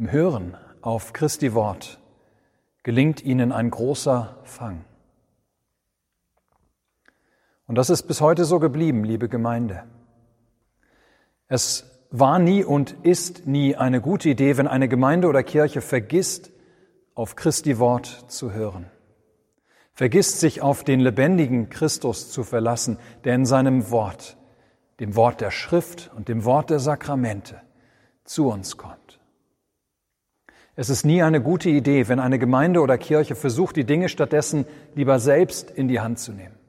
im 0.00 0.11
Hören 0.11 0.57
auf 0.80 1.12
Christi 1.12 1.52
Wort 1.52 2.00
gelingt 2.83 3.23
ihnen 3.23 3.52
ein 3.52 3.71
großer 3.71 4.38
Fang. 4.45 4.87
Und 7.66 7.75
das 7.75 7.90
ist 7.90 8.04
bis 8.04 8.23
heute 8.23 8.47
so 8.47 8.59
geblieben, 8.61 9.04
liebe 9.04 9.28
Gemeinde. 9.28 9.85
Es 11.49 11.85
war 12.11 12.38
nie 12.38 12.64
und 12.64 12.92
ist 13.02 13.47
nie 13.47 13.76
eine 13.76 14.00
gute 14.00 14.30
Idee, 14.30 14.57
wenn 14.57 14.66
eine 14.66 14.88
Gemeinde 14.88 15.28
oder 15.28 15.42
Kirche 15.42 15.83
vergisst, 15.83 16.50
auf 17.14 17.37
Christi 17.37 17.78
Wort 17.78 18.25
zu 18.28 18.52
hören. 18.52 18.87
Vergisst 19.92 20.40
sich 20.40 20.62
auf 20.62 20.83
den 20.83 21.00
lebendigen 21.00 21.69
Christus 21.69 22.30
zu 22.30 22.42
verlassen, 22.42 22.97
der 23.25 23.35
in 23.35 23.45
seinem 23.45 23.90
Wort, 23.90 24.38
dem 24.99 25.14
Wort 25.14 25.42
der 25.42 25.50
Schrift 25.50 26.11
und 26.16 26.28
dem 26.28 26.47
Wort 26.47 26.71
der 26.71 26.78
Sakramente 26.78 27.61
zu 28.25 28.49
uns 28.49 28.78
kommt. 28.78 29.00
Es 30.76 30.88
ist 30.88 31.04
nie 31.04 31.22
eine 31.22 31.42
gute 31.42 31.68
Idee, 31.68 32.08
wenn 32.08 32.20
eine 32.20 32.38
Gemeinde 32.38 32.80
oder 32.80 32.96
Kirche 32.98 33.34
versucht, 33.34 33.76
die 33.76 33.84
Dinge 33.84 34.08
stattdessen 34.08 34.66
lieber 34.94 35.18
selbst 35.18 35.70
in 35.70 35.88
die 35.88 36.00
Hand 36.00 36.18
zu 36.18 36.32
nehmen 36.32 36.60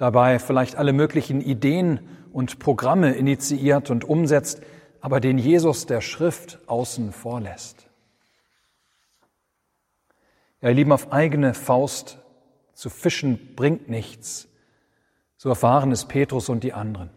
dabei 0.00 0.38
vielleicht 0.38 0.76
alle 0.76 0.94
möglichen 0.94 1.42
Ideen 1.42 2.00
und 2.32 2.58
Programme 2.58 3.12
initiiert 3.12 3.90
und 3.90 4.04
umsetzt, 4.04 4.62
aber 5.02 5.20
den 5.20 5.36
Jesus 5.36 5.84
der 5.84 6.00
Schrift 6.00 6.58
außen 6.66 7.12
vor 7.12 7.40
lässt. 7.40 7.86
Ja, 10.62 10.70
ihr 10.70 10.74
Lieben, 10.74 10.92
auf 10.92 11.12
eigene 11.12 11.52
Faust 11.52 12.18
zu 12.72 12.88
fischen 12.88 13.54
bringt 13.56 13.90
nichts. 13.90 14.48
So 15.36 15.50
erfahren 15.50 15.92
es 15.92 16.06
Petrus 16.06 16.48
und 16.48 16.64
die 16.64 16.72
anderen. 16.72 17.10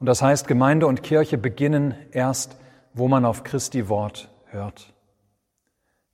Und 0.00 0.06
das 0.06 0.20
heißt, 0.20 0.48
Gemeinde 0.48 0.88
und 0.88 1.04
Kirche 1.04 1.38
beginnen 1.38 1.94
erst, 2.10 2.56
wo 2.94 3.08
man 3.08 3.24
auf 3.24 3.42
Christi 3.42 3.88
Wort 3.88 4.30
hört. 4.46 4.94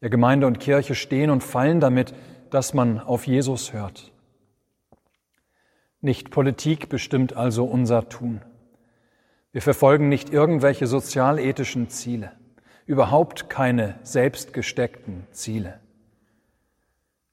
Ja, 0.00 0.08
Gemeinde 0.08 0.46
und 0.46 0.60
Kirche 0.60 0.94
stehen 0.94 1.30
und 1.30 1.44
fallen 1.44 1.78
damit, 1.78 2.14
dass 2.50 2.74
man 2.74 2.98
auf 2.98 3.26
Jesus 3.26 3.72
hört. 3.72 4.10
Nicht 6.00 6.30
Politik 6.30 6.88
bestimmt 6.88 7.34
also 7.36 7.64
unser 7.64 8.08
Tun. 8.08 8.40
Wir 9.52 9.60
verfolgen 9.60 10.08
nicht 10.08 10.30
irgendwelche 10.30 10.86
sozialethischen 10.86 11.90
Ziele, 11.90 12.32
überhaupt 12.86 13.50
keine 13.50 13.98
selbstgesteckten 14.02 15.26
Ziele. 15.32 15.80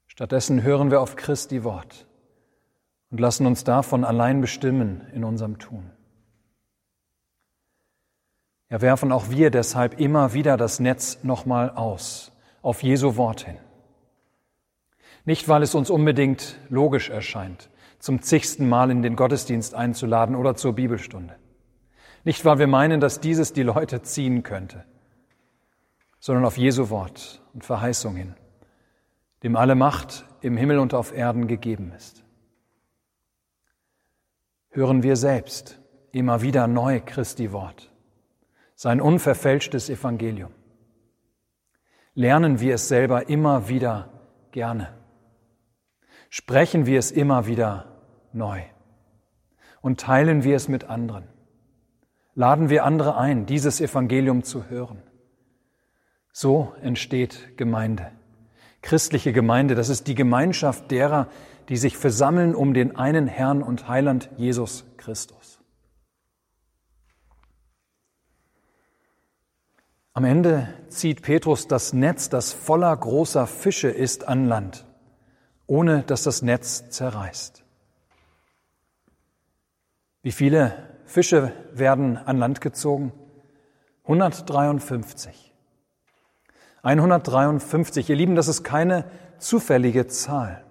Stattdessen 0.07 0.63
hören 0.63 0.91
wir 0.91 0.99
auf 0.99 1.15
Christi 1.15 1.63
Wort 1.63 2.07
und 3.11 3.19
lassen 3.19 3.45
uns 3.45 3.63
davon 3.63 4.03
allein 4.03 4.41
bestimmen 4.41 5.07
in 5.13 5.23
unserem 5.23 5.59
Tun. 5.59 5.91
Ja, 8.69 8.81
werfen 8.81 9.11
auch 9.11 9.29
wir 9.29 9.49
deshalb 9.49 9.99
immer 9.99 10.33
wieder 10.33 10.57
das 10.57 10.79
Netz 10.79 11.19
nochmal 11.23 11.69
aus, 11.69 12.33
auf 12.61 12.83
Jesu 12.83 13.15
Wort 13.15 13.45
hin. 13.45 13.57
Nicht, 15.23 15.47
weil 15.47 15.63
es 15.63 15.75
uns 15.75 15.89
unbedingt 15.89 16.57
logisch 16.69 17.09
erscheint, 17.09 17.69
zum 17.99 18.21
zigsten 18.21 18.67
Mal 18.67 18.91
in 18.91 19.01
den 19.01 19.15
Gottesdienst 19.15 19.73
einzuladen 19.73 20.35
oder 20.35 20.55
zur 20.55 20.73
Bibelstunde. 20.73 21.35
Nicht, 22.23 22.43
weil 22.43 22.59
wir 22.59 22.67
meinen, 22.67 22.99
dass 22.99 23.21
dieses 23.21 23.53
die 23.53 23.63
Leute 23.63 24.01
ziehen 24.01 24.43
könnte, 24.43 24.83
sondern 26.19 26.45
auf 26.45 26.57
Jesu 26.57 26.89
Wort 26.89 27.41
und 27.53 27.63
Verheißung 27.63 28.15
hin, 28.15 28.35
dem 29.43 29.55
alle 29.55 29.75
Macht 29.75 30.25
im 30.41 30.57
Himmel 30.57 30.79
und 30.79 30.93
auf 30.93 31.15
Erden 31.15 31.47
gegeben 31.47 31.93
ist. 31.95 32.23
Hören 34.69 35.03
wir 35.03 35.15
selbst 35.15 35.79
immer 36.11 36.41
wieder 36.41 36.67
neu 36.67 37.01
Christi 37.05 37.51
Wort, 37.53 37.91
sein 38.77 39.01
unverfälschtes 39.01 39.89
Evangelium. 39.89 40.53
Lernen 42.13 42.61
wir 42.61 42.75
es 42.75 42.87
selber 42.87 43.27
immer 43.27 43.67
wieder 43.67 44.09
gerne 44.53 44.97
sprechen 46.29 46.85
wir 46.85 46.99
es 46.99 47.11
immer 47.11 47.47
wieder 47.47 47.85
neu 48.33 48.61
und 49.81 49.99
teilen 49.99 50.43
wir 50.43 50.55
es 50.55 50.67
mit 50.67 50.85
anderen. 50.85 51.23
Laden 52.35 52.69
wir 52.69 52.85
andere 52.85 53.17
ein, 53.17 53.45
dieses 53.45 53.81
Evangelium 53.81 54.43
zu 54.43 54.69
hören. 54.69 55.01
So 56.31 56.73
entsteht 56.81 57.57
Gemeinde. 57.57 58.11
Christliche 58.81 59.33
Gemeinde, 59.33 59.73
das 59.73 59.89
ist 59.89 60.07
die 60.07 60.13
Gemeinschaft 60.13 60.91
derer, 60.91 61.27
die 61.67 61.77
sich 61.77 61.97
versammeln 61.97 62.53
um 62.53 62.73
den 62.73 62.95
einen 62.95 63.27
Herrn 63.27 63.63
und 63.63 63.87
Heiland 63.87 64.29
Jesus 64.37 64.85
Christus. 64.97 65.56
Am 70.17 70.23
Ende 70.23 70.67
zieht 70.89 71.21
Petrus 71.21 71.67
das 71.67 71.93
Netz, 71.93 72.27
das 72.27 72.51
voller 72.51 72.97
großer 72.97 73.45
Fische 73.45 73.89
ist, 73.89 74.27
an 74.27 74.47
Land 74.47 74.83
ohne 75.67 76.01
dass 76.01 76.23
das 76.23 76.41
Netz 76.41 76.89
zerreißt. 76.89 77.63
Wie 80.23 80.31
viele 80.31 80.73
Fische 81.05 81.53
werden 81.71 82.17
an 82.17 82.39
Land 82.39 82.61
gezogen? 82.61 83.11
153. 84.05 85.53
153. 86.81 88.09
Ihr 88.09 88.15
Lieben, 88.15 88.35
das 88.35 88.47
ist 88.47 88.63
keine 88.63 89.05
zufällige 89.37 90.07
Zahl. 90.07 90.63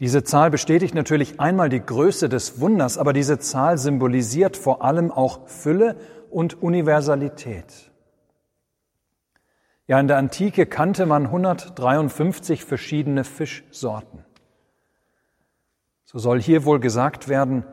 Diese 0.00 0.22
Zahl 0.22 0.50
bestätigt 0.50 0.94
natürlich 0.94 1.40
einmal 1.40 1.70
die 1.70 1.80
Größe 1.80 2.28
des 2.28 2.60
Wunders, 2.60 2.98
aber 2.98 3.14
diese 3.14 3.38
Zahl 3.38 3.78
symbolisiert 3.78 4.58
vor 4.58 4.84
allem 4.84 5.10
auch 5.10 5.48
Fülle 5.48 5.96
und 6.34 6.62
Universalität. 6.62 7.92
Ja, 9.86 10.00
in 10.00 10.08
der 10.08 10.16
Antike 10.16 10.66
kannte 10.66 11.06
man 11.06 11.26
153 11.26 12.64
verschiedene 12.64 13.22
Fischsorten. 13.22 14.24
So 16.04 16.18
soll 16.18 16.40
hier 16.40 16.64
wohl 16.64 16.80
gesagt 16.80 17.28
werden, 17.28 17.64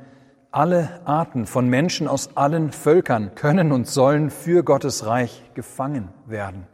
alle 0.52 1.02
Arten 1.06 1.46
von 1.46 1.70
Menschen 1.70 2.08
aus 2.08 2.36
allen 2.36 2.72
Völkern 2.72 3.36
können 3.36 3.72
und 3.72 3.88
sollen 3.88 4.30
für 4.30 4.64
Gottes 4.64 5.06
Reich 5.06 5.44
gefangen 5.54 6.10
werden. 6.26 6.68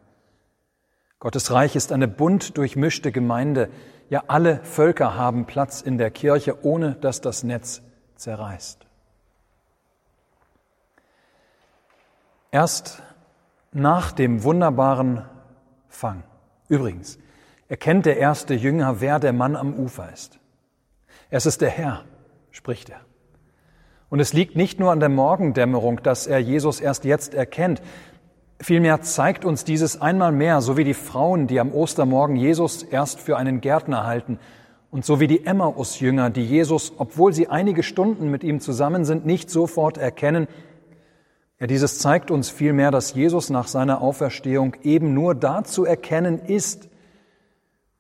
Gottes 1.19 1.51
Reich 1.51 1.75
ist 1.75 1.91
eine 1.91 2.07
bunt 2.07 2.57
durchmischte 2.57 3.11
Gemeinde. 3.11 3.69
Ja, 4.09 4.23
alle 4.27 4.59
Völker 4.63 5.15
haben 5.15 5.45
Platz 5.45 5.81
in 5.81 5.97
der 5.97 6.09
Kirche, 6.09 6.63
ohne 6.65 6.95
dass 6.95 7.21
das 7.21 7.43
Netz 7.43 7.83
zerreißt. 8.15 8.86
Erst 12.57 13.03
nach 13.71 14.11
dem 14.11 14.43
wunderbaren 14.43 15.21
Fang. 15.89 16.23
Übrigens, 16.69 17.19
erkennt 17.67 18.07
der 18.07 18.17
erste 18.17 18.55
Jünger, 18.55 18.99
wer 18.99 19.19
der 19.19 19.31
Mann 19.31 19.55
am 19.55 19.75
Ufer 19.75 20.11
ist. 20.11 20.39
Es 21.29 21.45
ist 21.45 21.61
der 21.61 21.69
Herr, 21.69 22.05
spricht 22.49 22.89
er. 22.89 23.01
Und 24.09 24.21
es 24.21 24.33
liegt 24.33 24.55
nicht 24.55 24.79
nur 24.79 24.91
an 24.91 24.99
der 24.99 25.09
Morgendämmerung, 25.09 26.01
dass 26.01 26.25
er 26.25 26.39
Jesus 26.39 26.79
erst 26.79 27.05
jetzt 27.05 27.35
erkennt. 27.35 27.83
Vielmehr 28.59 29.03
zeigt 29.03 29.45
uns 29.45 29.63
dieses 29.63 30.01
einmal 30.01 30.31
mehr, 30.31 30.61
so 30.61 30.77
wie 30.77 30.83
die 30.83 30.95
Frauen, 30.95 31.45
die 31.45 31.59
am 31.59 31.71
Ostermorgen 31.71 32.37
Jesus 32.37 32.81
erst 32.81 33.19
für 33.19 33.37
einen 33.37 33.61
Gärtner 33.61 34.07
halten, 34.07 34.39
und 34.89 35.05
so 35.05 35.19
wie 35.19 35.27
die 35.27 35.45
Emmaus-Jünger, 35.45 36.31
die 36.31 36.43
Jesus, 36.43 36.93
obwohl 36.97 37.33
sie 37.33 37.49
einige 37.49 37.83
Stunden 37.83 38.31
mit 38.31 38.43
ihm 38.43 38.61
zusammen 38.61 39.05
sind, 39.05 39.27
nicht 39.27 39.51
sofort 39.51 39.99
erkennen. 39.99 40.47
Ja, 41.59 41.65
dieses 41.65 41.99
zeigt 41.99 42.29
uns 42.29 42.49
vielmehr, 42.49 42.91
dass 42.91 43.13
Jesus 43.13 43.49
nach 43.49 43.67
seiner 43.67 44.01
Auferstehung 44.01 44.75
eben 44.83 45.13
nur 45.13 45.33
da 45.33 45.63
zu 45.63 45.85
erkennen 45.85 46.39
ist, 46.39 46.87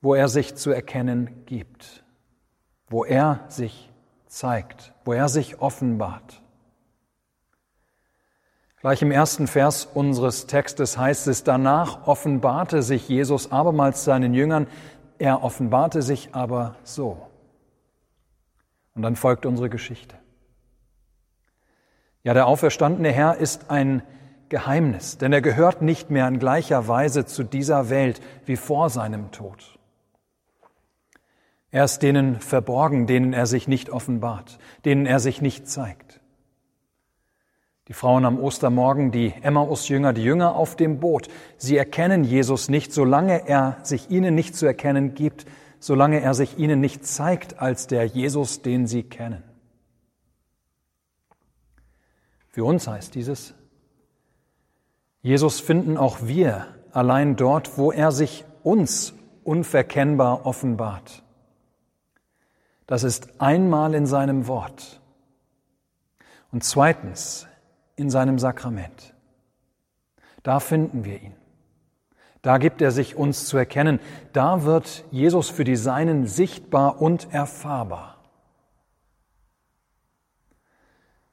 wo 0.01 0.13
er 0.13 0.27
sich 0.27 0.55
zu 0.55 0.71
erkennen 0.71 1.43
gibt, 1.45 2.03
wo 2.87 3.03
er 3.03 3.45
sich 3.47 3.91
zeigt, 4.27 4.93
wo 5.05 5.13
er 5.13 5.27
sich 5.27 5.59
offenbart. 5.59 6.41
Gleich 8.81 9.01
im 9.01 9.11
ersten 9.11 9.47
Vers 9.47 9.85
unseres 9.91 10.45
Textes 10.45 10.99
heißt 10.99 11.27
es, 11.27 11.43
danach 11.43 12.05
offenbarte 12.05 12.83
sich 12.83 13.09
Jesus 13.09 13.51
abermals 13.51 14.03
seinen 14.03 14.35
Jüngern, 14.35 14.67
er 15.17 15.43
offenbarte 15.43 16.03
sich 16.03 16.29
aber 16.35 16.75
so. 16.83 17.27
Und 18.93 19.01
dann 19.01 19.15
folgt 19.15 19.47
unsere 19.47 19.69
Geschichte. 19.69 20.15
Ja, 22.23 22.33
der 22.33 22.47
auferstandene 22.47 23.11
Herr 23.11 23.37
ist 23.37 23.69
ein 23.69 24.01
Geheimnis, 24.49 25.17
denn 25.17 25.33
er 25.33 25.41
gehört 25.41 25.81
nicht 25.81 26.09
mehr 26.09 26.27
in 26.27 26.39
gleicher 26.39 26.87
Weise 26.87 27.25
zu 27.25 27.43
dieser 27.43 27.89
Welt 27.89 28.21
wie 28.45 28.55
vor 28.55 28.89
seinem 28.89 29.31
Tod. 29.31 29.77
Er 31.69 31.83
ist 31.83 31.99
denen 31.99 32.39
verborgen, 32.39 33.07
denen 33.07 33.33
er 33.33 33.45
sich 33.45 33.67
nicht 33.67 33.89
offenbart, 33.89 34.57
denen 34.85 35.05
er 35.05 35.19
sich 35.19 35.41
nicht 35.41 35.67
zeigt. 35.67 36.21
Die 37.89 37.93
Frauen 37.93 38.25
am 38.25 38.39
Ostermorgen, 38.39 39.11
die 39.11 39.33
Emmaus-Jünger, 39.41 40.11
die 40.11 40.23
Jünger 40.23 40.55
auf 40.55 40.75
dem 40.75 40.99
Boot, 40.99 41.29
sie 41.57 41.77
erkennen 41.77 42.23
Jesus 42.23 42.69
nicht, 42.69 42.91
solange 42.91 43.47
er 43.47 43.77
sich 43.83 44.09
ihnen 44.09 44.35
nicht 44.35 44.55
zu 44.55 44.65
erkennen 44.65 45.13
gibt, 45.13 45.45
solange 45.79 46.21
er 46.21 46.33
sich 46.33 46.57
ihnen 46.57 46.81
nicht 46.81 47.05
zeigt 47.05 47.59
als 47.59 47.87
der 47.87 48.05
Jesus, 48.05 48.61
den 48.61 48.87
sie 48.87 49.03
kennen. 49.03 49.43
Für 52.57 52.65
uns 52.65 52.87
heißt 52.87 53.13
dieses, 53.13 53.53
Jesus 55.21 55.59
finden 55.59 55.95
auch 55.95 56.23
wir 56.23 56.65
allein 56.91 57.35
dort, 57.35 57.77
wo 57.77 57.91
er 57.91 58.11
sich 58.11 58.45
uns 58.63 59.13
unverkennbar 59.43 60.47
offenbart. 60.47 61.21
Das 62.87 63.03
ist 63.03 63.39
einmal 63.39 63.93
in 63.93 64.07
seinem 64.07 64.47
Wort 64.47 65.01
und 66.51 66.63
zweitens 66.63 67.45
in 67.95 68.09
seinem 68.09 68.39
Sakrament. 68.39 69.13
Da 70.41 70.59
finden 70.59 71.05
wir 71.05 71.21
ihn. 71.21 71.35
Da 72.41 72.57
gibt 72.57 72.81
er 72.81 72.89
sich 72.89 73.15
uns 73.15 73.45
zu 73.45 73.57
erkennen. 73.57 73.99
Da 74.33 74.63
wird 74.63 75.05
Jesus 75.11 75.51
für 75.51 75.63
die 75.63 75.75
Seinen 75.75 76.25
sichtbar 76.25 77.03
und 77.03 77.31
erfahrbar. 77.31 78.16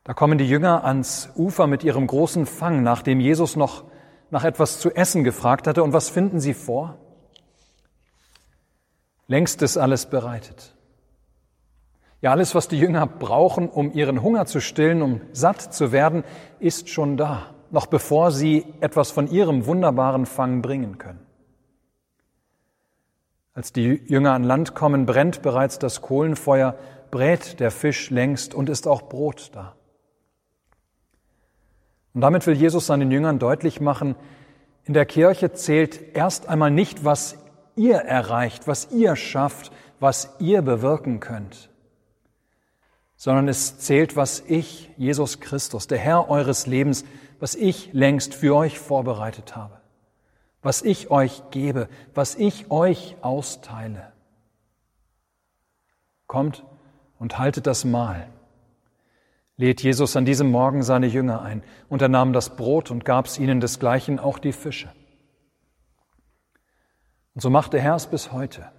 Da 0.05 0.13
kommen 0.13 0.37
die 0.37 0.49
Jünger 0.49 0.85
ans 0.85 1.31
Ufer 1.35 1.67
mit 1.67 1.83
ihrem 1.83 2.07
großen 2.07 2.45
Fang, 2.45 2.83
nachdem 2.83 3.21
Jesus 3.21 3.57
noch 3.57 3.85
nach 4.31 4.45
etwas 4.45 4.79
zu 4.79 4.95
essen 4.95 5.25
gefragt 5.25 5.67
hatte. 5.67 5.83
Und 5.83 5.95
was 5.95 6.11
finden 6.11 6.41
sie 6.41 6.53
vor? 6.53 6.99
Längst 9.27 9.63
ist 9.63 9.79
alles 9.79 10.07
bereitet. 10.07 10.75
Ja, 12.21 12.33
alles, 12.33 12.55
was 12.55 12.69
die 12.69 12.79
Jünger 12.79 13.07
brauchen, 13.07 13.69
um 13.69 13.93
ihren 13.93 14.23
Hunger 14.23 14.45
zu 14.45 14.61
stillen, 14.61 15.01
um 15.01 15.23
satt 15.33 15.61
zu 15.75 15.93
werden, 15.93 16.25
ist 16.59 16.91
schon 16.91 17.17
da, 17.17 17.55
noch 17.71 17.87
bevor 17.87 18.31
sie 18.31 18.67
etwas 18.81 19.11
von 19.11 19.27
ihrem 19.29 19.67
wunderbaren 19.67 20.27
Fang 20.27 20.61
bringen 20.61 20.99
können. 20.99 21.21
Als 23.55 23.73
die 23.73 24.03
Jünger 24.07 24.33
an 24.33 24.43
Land 24.43 24.75
kommen, 24.75 25.07
brennt 25.07 25.41
bereits 25.43 25.79
das 25.79 26.03
Kohlenfeuer, 26.03 26.77
brät 27.11 27.61
der 27.61 27.71
Fisch 27.71 28.11
längst 28.11 28.55
und 28.55 28.69
ist 28.69 28.87
auch 28.87 29.03
Brot 29.09 29.51
da. 29.55 29.77
Und 32.15 32.21
damit 32.21 32.47
will 32.47 32.55
Jesus 32.55 32.87
seinen 32.87 33.11
Jüngern 33.11 33.39
deutlich 33.39 33.81
machen, 33.81 34.15
in 34.85 34.95
der 34.95 35.07
Kirche 35.07 35.53
zählt 35.53 36.15
erst 36.17 36.49
einmal 36.49 36.71
nicht, 36.71 37.05
was 37.05 37.37
ihr 37.77 37.97
erreicht, 37.97 38.67
was 38.67 38.93
ihr 38.93 39.17
schafft, 39.17 39.73
was 39.99 40.35
ihr 40.39 40.63
bewirken 40.63 41.21
könnt 41.21 41.71
sondern 43.25 43.49
es 43.49 43.79
zählt, 43.79 44.17
was 44.17 44.41
ich, 44.49 44.91
Jesus 44.99 45.41
Christus, 45.41 45.87
der 45.87 45.97
Herr 45.97 46.29
eures 46.29 46.67
Lebens, 46.67 47.07
was 47.41 47.55
ich 47.55 47.91
längst 47.95 48.35
für 48.35 48.55
euch 48.55 48.79
vorbereitet 48.79 49.57
habe, 49.57 49.81
was 50.61 50.83
ich 50.83 51.11
euch 51.11 51.43
gebe, 51.51 51.89
was 52.15 52.35
ich 52.35 52.71
euch 52.71 53.17
austeile. 53.23 54.13
Kommt 56.27 56.65
und 57.19 57.39
haltet 57.39 57.67
das 57.67 57.87
Mahl. 57.87 58.29
Lädt 59.57 59.83
Jesus 59.83 60.17
an 60.17 60.25
diesem 60.25 60.51
Morgen 60.51 60.83
seine 60.83 61.07
Jünger 61.07 61.43
ein, 61.43 61.63
und 61.89 62.03
er 62.03 62.09
nahm 62.09 62.33
das 62.33 62.57
Brot 62.57 62.91
und 62.91 63.05
gab's 63.05 63.39
ihnen 63.39 63.61
desgleichen 63.61 64.19
auch 64.19 64.39
die 64.39 64.53
Fische. 64.53 64.91
Und 67.35 67.41
so 67.41 67.51
macht 67.51 67.73
der 67.73 67.81
Herr 67.81 67.95
es 67.95 68.07
bis 68.07 68.33
heute. 68.33 68.71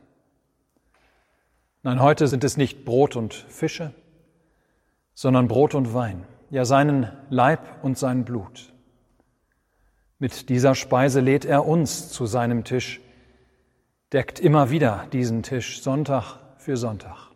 Nein, 1.84 2.02
heute 2.02 2.28
sind 2.28 2.44
es 2.44 2.58
nicht 2.58 2.84
Brot 2.84 3.16
und 3.16 3.34
Fische, 3.34 3.94
sondern 5.14 5.48
Brot 5.48 5.76
und 5.76 5.94
Wein, 5.94 6.26
ja 6.50 6.66
seinen 6.66 7.12
Leib 7.30 7.84
und 7.84 7.98
sein 7.98 8.26
Blut. 8.26 8.74
Mit 10.20 10.50
dieser 10.50 10.76
Speise 10.76 11.20
lädt 11.20 11.46
er 11.46 11.66
uns 11.66 12.10
zu 12.10 12.26
seinem 12.26 12.64
Tisch, 12.64 13.02
deckt 14.12 14.40
immer 14.40 14.72
wieder 14.72 15.08
diesen 15.14 15.44
Tisch 15.44 15.82
Sonntag 15.82 16.40
für 16.58 16.76
Sonntag. 16.76 17.35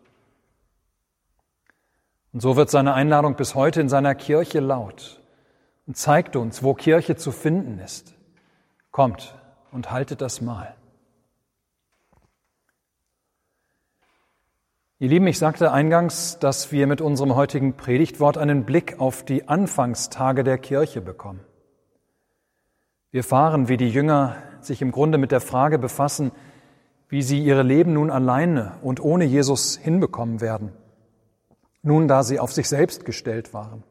Und 2.32 2.40
so 2.40 2.56
wird 2.56 2.70
seine 2.70 2.94
Einladung 2.94 3.34
bis 3.34 3.54
heute 3.54 3.80
in 3.80 3.88
seiner 3.88 4.14
Kirche 4.14 4.60
laut 4.60 5.20
und 5.86 5.96
zeigt 5.96 6.36
uns, 6.36 6.62
wo 6.62 6.74
Kirche 6.74 7.16
zu 7.16 7.32
finden 7.32 7.78
ist. 7.80 8.14
Kommt 8.90 9.34
und 9.72 9.90
haltet 9.90 10.20
das 10.20 10.40
Mahl. 10.40 10.74
Ihr 15.02 15.08
Lieben, 15.08 15.26
ich 15.26 15.38
sagte 15.38 15.72
eingangs, 15.72 16.38
dass 16.40 16.72
wir 16.72 16.86
mit 16.86 17.00
unserem 17.00 17.34
heutigen 17.34 17.74
Predigtwort 17.74 18.36
einen 18.36 18.64
Blick 18.64 19.00
auf 19.00 19.24
die 19.24 19.48
Anfangstage 19.48 20.44
der 20.44 20.58
Kirche 20.58 21.00
bekommen. 21.00 21.40
Wir 23.10 23.24
fahren, 23.24 23.68
wie 23.68 23.78
die 23.78 23.88
Jünger 23.88 24.36
sich 24.60 24.82
im 24.82 24.92
Grunde 24.92 25.16
mit 25.16 25.32
der 25.32 25.40
Frage 25.40 25.78
befassen, 25.78 26.32
wie 27.08 27.22
sie 27.22 27.42
ihre 27.42 27.62
Leben 27.62 27.94
nun 27.94 28.10
alleine 28.10 28.74
und 28.82 29.00
ohne 29.00 29.24
Jesus 29.24 29.76
hinbekommen 29.76 30.40
werden, 30.40 30.72
nun 31.82 32.08
da 32.08 32.22
sie 32.22 32.38
auf 32.38 32.52
sich 32.52 32.68
selbst 32.68 33.04
gestellt 33.04 33.54
waren. 33.54 33.82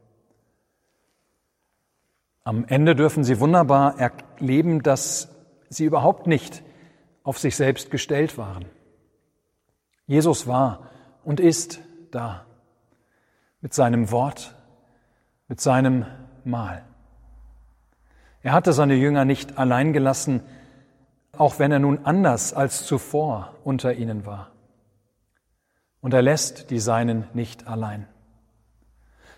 Am 2.44 2.64
Ende 2.64 2.96
dürfen 2.96 3.24
sie 3.24 3.40
wunderbar 3.40 3.96
erleben, 3.98 4.82
dass 4.82 5.28
sie 5.68 5.84
überhaupt 5.84 6.26
nicht 6.26 6.62
auf 7.22 7.38
sich 7.38 7.56
selbst 7.56 7.90
gestellt 7.90 8.38
waren. 8.38 8.64
Jesus 10.06 10.46
war 10.46 10.90
und 11.22 11.38
ist 11.38 11.80
da 12.10 12.46
mit 13.60 13.74
seinem 13.74 14.10
Wort, 14.10 14.54
mit 15.48 15.60
seinem 15.60 16.06
Mahl. 16.44 16.84
Er 18.42 18.52
hatte 18.52 18.72
seine 18.72 18.94
Jünger 18.94 19.24
nicht 19.24 19.58
allein 19.58 19.92
gelassen, 19.92 20.42
auch 21.36 21.58
wenn 21.58 21.70
er 21.70 21.78
nun 21.78 22.04
anders 22.04 22.54
als 22.54 22.86
zuvor 22.86 23.54
unter 23.64 23.92
ihnen 23.94 24.24
war. 24.26 24.50
Und 26.00 26.14
er 26.14 26.22
lässt 26.22 26.70
die 26.70 26.78
Seinen 26.78 27.26
nicht 27.34 27.66
allein. 27.66 28.06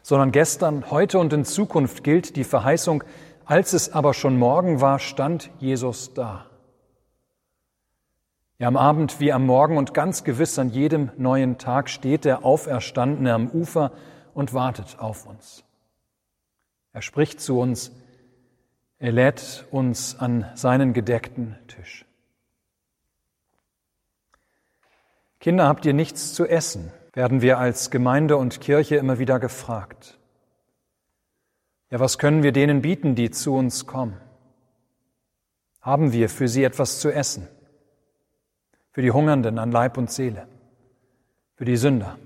Sondern 0.02 0.32
gestern, 0.32 0.90
heute 0.90 1.18
und 1.18 1.32
in 1.32 1.44
Zukunft 1.44 2.04
gilt 2.04 2.36
die 2.36 2.44
Verheißung, 2.44 3.04
als 3.44 3.72
es 3.72 3.92
aber 3.92 4.14
schon 4.14 4.38
Morgen 4.38 4.80
war, 4.80 4.98
stand 4.98 5.50
Jesus 5.58 6.14
da. 6.14 6.46
Ja, 8.58 8.68
am 8.68 8.76
Abend 8.76 9.18
wie 9.18 9.32
am 9.32 9.44
Morgen 9.44 9.76
und 9.76 9.92
ganz 9.92 10.22
gewiss 10.22 10.58
an 10.58 10.70
jedem 10.70 11.10
neuen 11.16 11.58
Tag 11.58 11.90
steht 11.90 12.24
der 12.24 12.44
Auferstandene 12.44 13.34
am 13.34 13.48
Ufer 13.48 13.90
und 14.34 14.54
wartet 14.54 14.98
auf 15.00 15.26
uns. 15.26 15.64
Er 16.92 17.02
spricht 17.02 17.40
zu 17.40 17.58
uns, 17.58 17.90
er 18.98 19.10
lädt 19.10 19.66
uns 19.72 20.16
an 20.18 20.46
seinen 20.54 20.92
gedeckten 20.92 21.56
Tisch. 21.66 22.04
Kinder, 25.42 25.66
habt 25.66 25.84
ihr 25.84 25.92
nichts 25.92 26.32
zu 26.32 26.46
essen? 26.46 26.90
werden 27.14 27.42
wir 27.42 27.58
als 27.58 27.90
Gemeinde 27.90 28.36
und 28.36 28.60
Kirche 28.60 28.96
immer 28.96 29.18
wieder 29.18 29.38
gefragt. 29.38 30.18
Ja, 31.90 32.00
was 32.00 32.18
können 32.18 32.42
wir 32.42 32.52
denen 32.52 32.80
bieten, 32.80 33.14
die 33.14 33.30
zu 33.30 33.54
uns 33.54 33.86
kommen? 33.86 34.16
Haben 35.80 36.12
wir 36.12 36.28
für 36.28 36.48
sie 36.48 36.64
etwas 36.64 37.00
zu 37.00 37.10
essen? 37.10 37.48
Für 38.92 39.02
die 39.02 39.10
Hungernden 39.10 39.58
an 39.58 39.72
Leib 39.72 39.98
und 39.98 40.10
Seele? 40.10 40.46
Für 41.54 41.64
die 41.64 41.76
Sünder? 41.76 42.18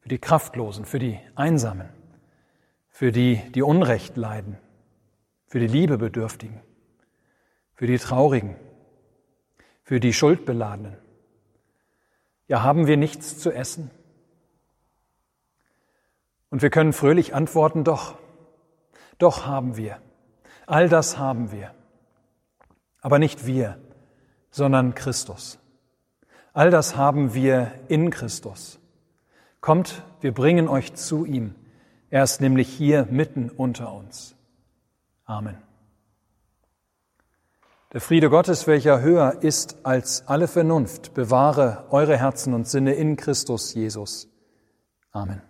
Für 0.00 0.08
die 0.08 0.18
Kraftlosen? 0.18 0.84
Für 0.84 0.98
die 0.98 1.18
Einsamen? 1.34 1.88
Für 2.88 3.10
die, 3.10 3.40
die 3.54 3.62
Unrecht 3.62 4.16
leiden? 4.16 4.58
Für 5.46 5.60
die 5.60 5.66
Liebebedürftigen? 5.66 6.60
Für 7.74 7.86
die 7.86 7.98
Traurigen? 7.98 8.56
Für 9.82 9.98
die 10.00 10.12
Schuldbeladenen? 10.12 11.03
Ja, 12.46 12.62
haben 12.62 12.86
wir 12.86 12.96
nichts 12.96 13.38
zu 13.38 13.50
essen? 13.50 13.90
Und 16.50 16.62
wir 16.62 16.70
können 16.70 16.92
fröhlich 16.92 17.34
antworten, 17.34 17.84
doch, 17.84 18.16
doch 19.18 19.46
haben 19.46 19.76
wir. 19.76 19.98
All 20.66 20.88
das 20.88 21.18
haben 21.18 21.50
wir. 21.50 21.74
Aber 23.00 23.18
nicht 23.18 23.46
wir, 23.46 23.78
sondern 24.50 24.94
Christus. 24.94 25.58
All 26.52 26.70
das 26.70 26.96
haben 26.96 27.34
wir 27.34 27.72
in 27.88 28.10
Christus. 28.10 28.78
Kommt, 29.60 30.02
wir 30.20 30.32
bringen 30.32 30.68
euch 30.68 30.94
zu 30.94 31.24
ihm. 31.24 31.54
Er 32.10 32.22
ist 32.22 32.40
nämlich 32.40 32.68
hier 32.68 33.08
mitten 33.10 33.50
unter 33.50 33.92
uns. 33.92 34.36
Amen. 35.24 35.63
Der 37.94 38.00
Friede 38.00 38.28
Gottes, 38.28 38.66
welcher 38.66 39.02
höher 39.02 39.44
ist 39.44 39.76
als 39.84 40.26
alle 40.26 40.48
Vernunft, 40.48 41.14
bewahre 41.14 41.84
eure 41.90 42.18
Herzen 42.18 42.52
und 42.52 42.66
Sinne 42.66 42.94
in 42.94 43.14
Christus 43.14 43.72
Jesus. 43.72 44.28
Amen. 45.12 45.40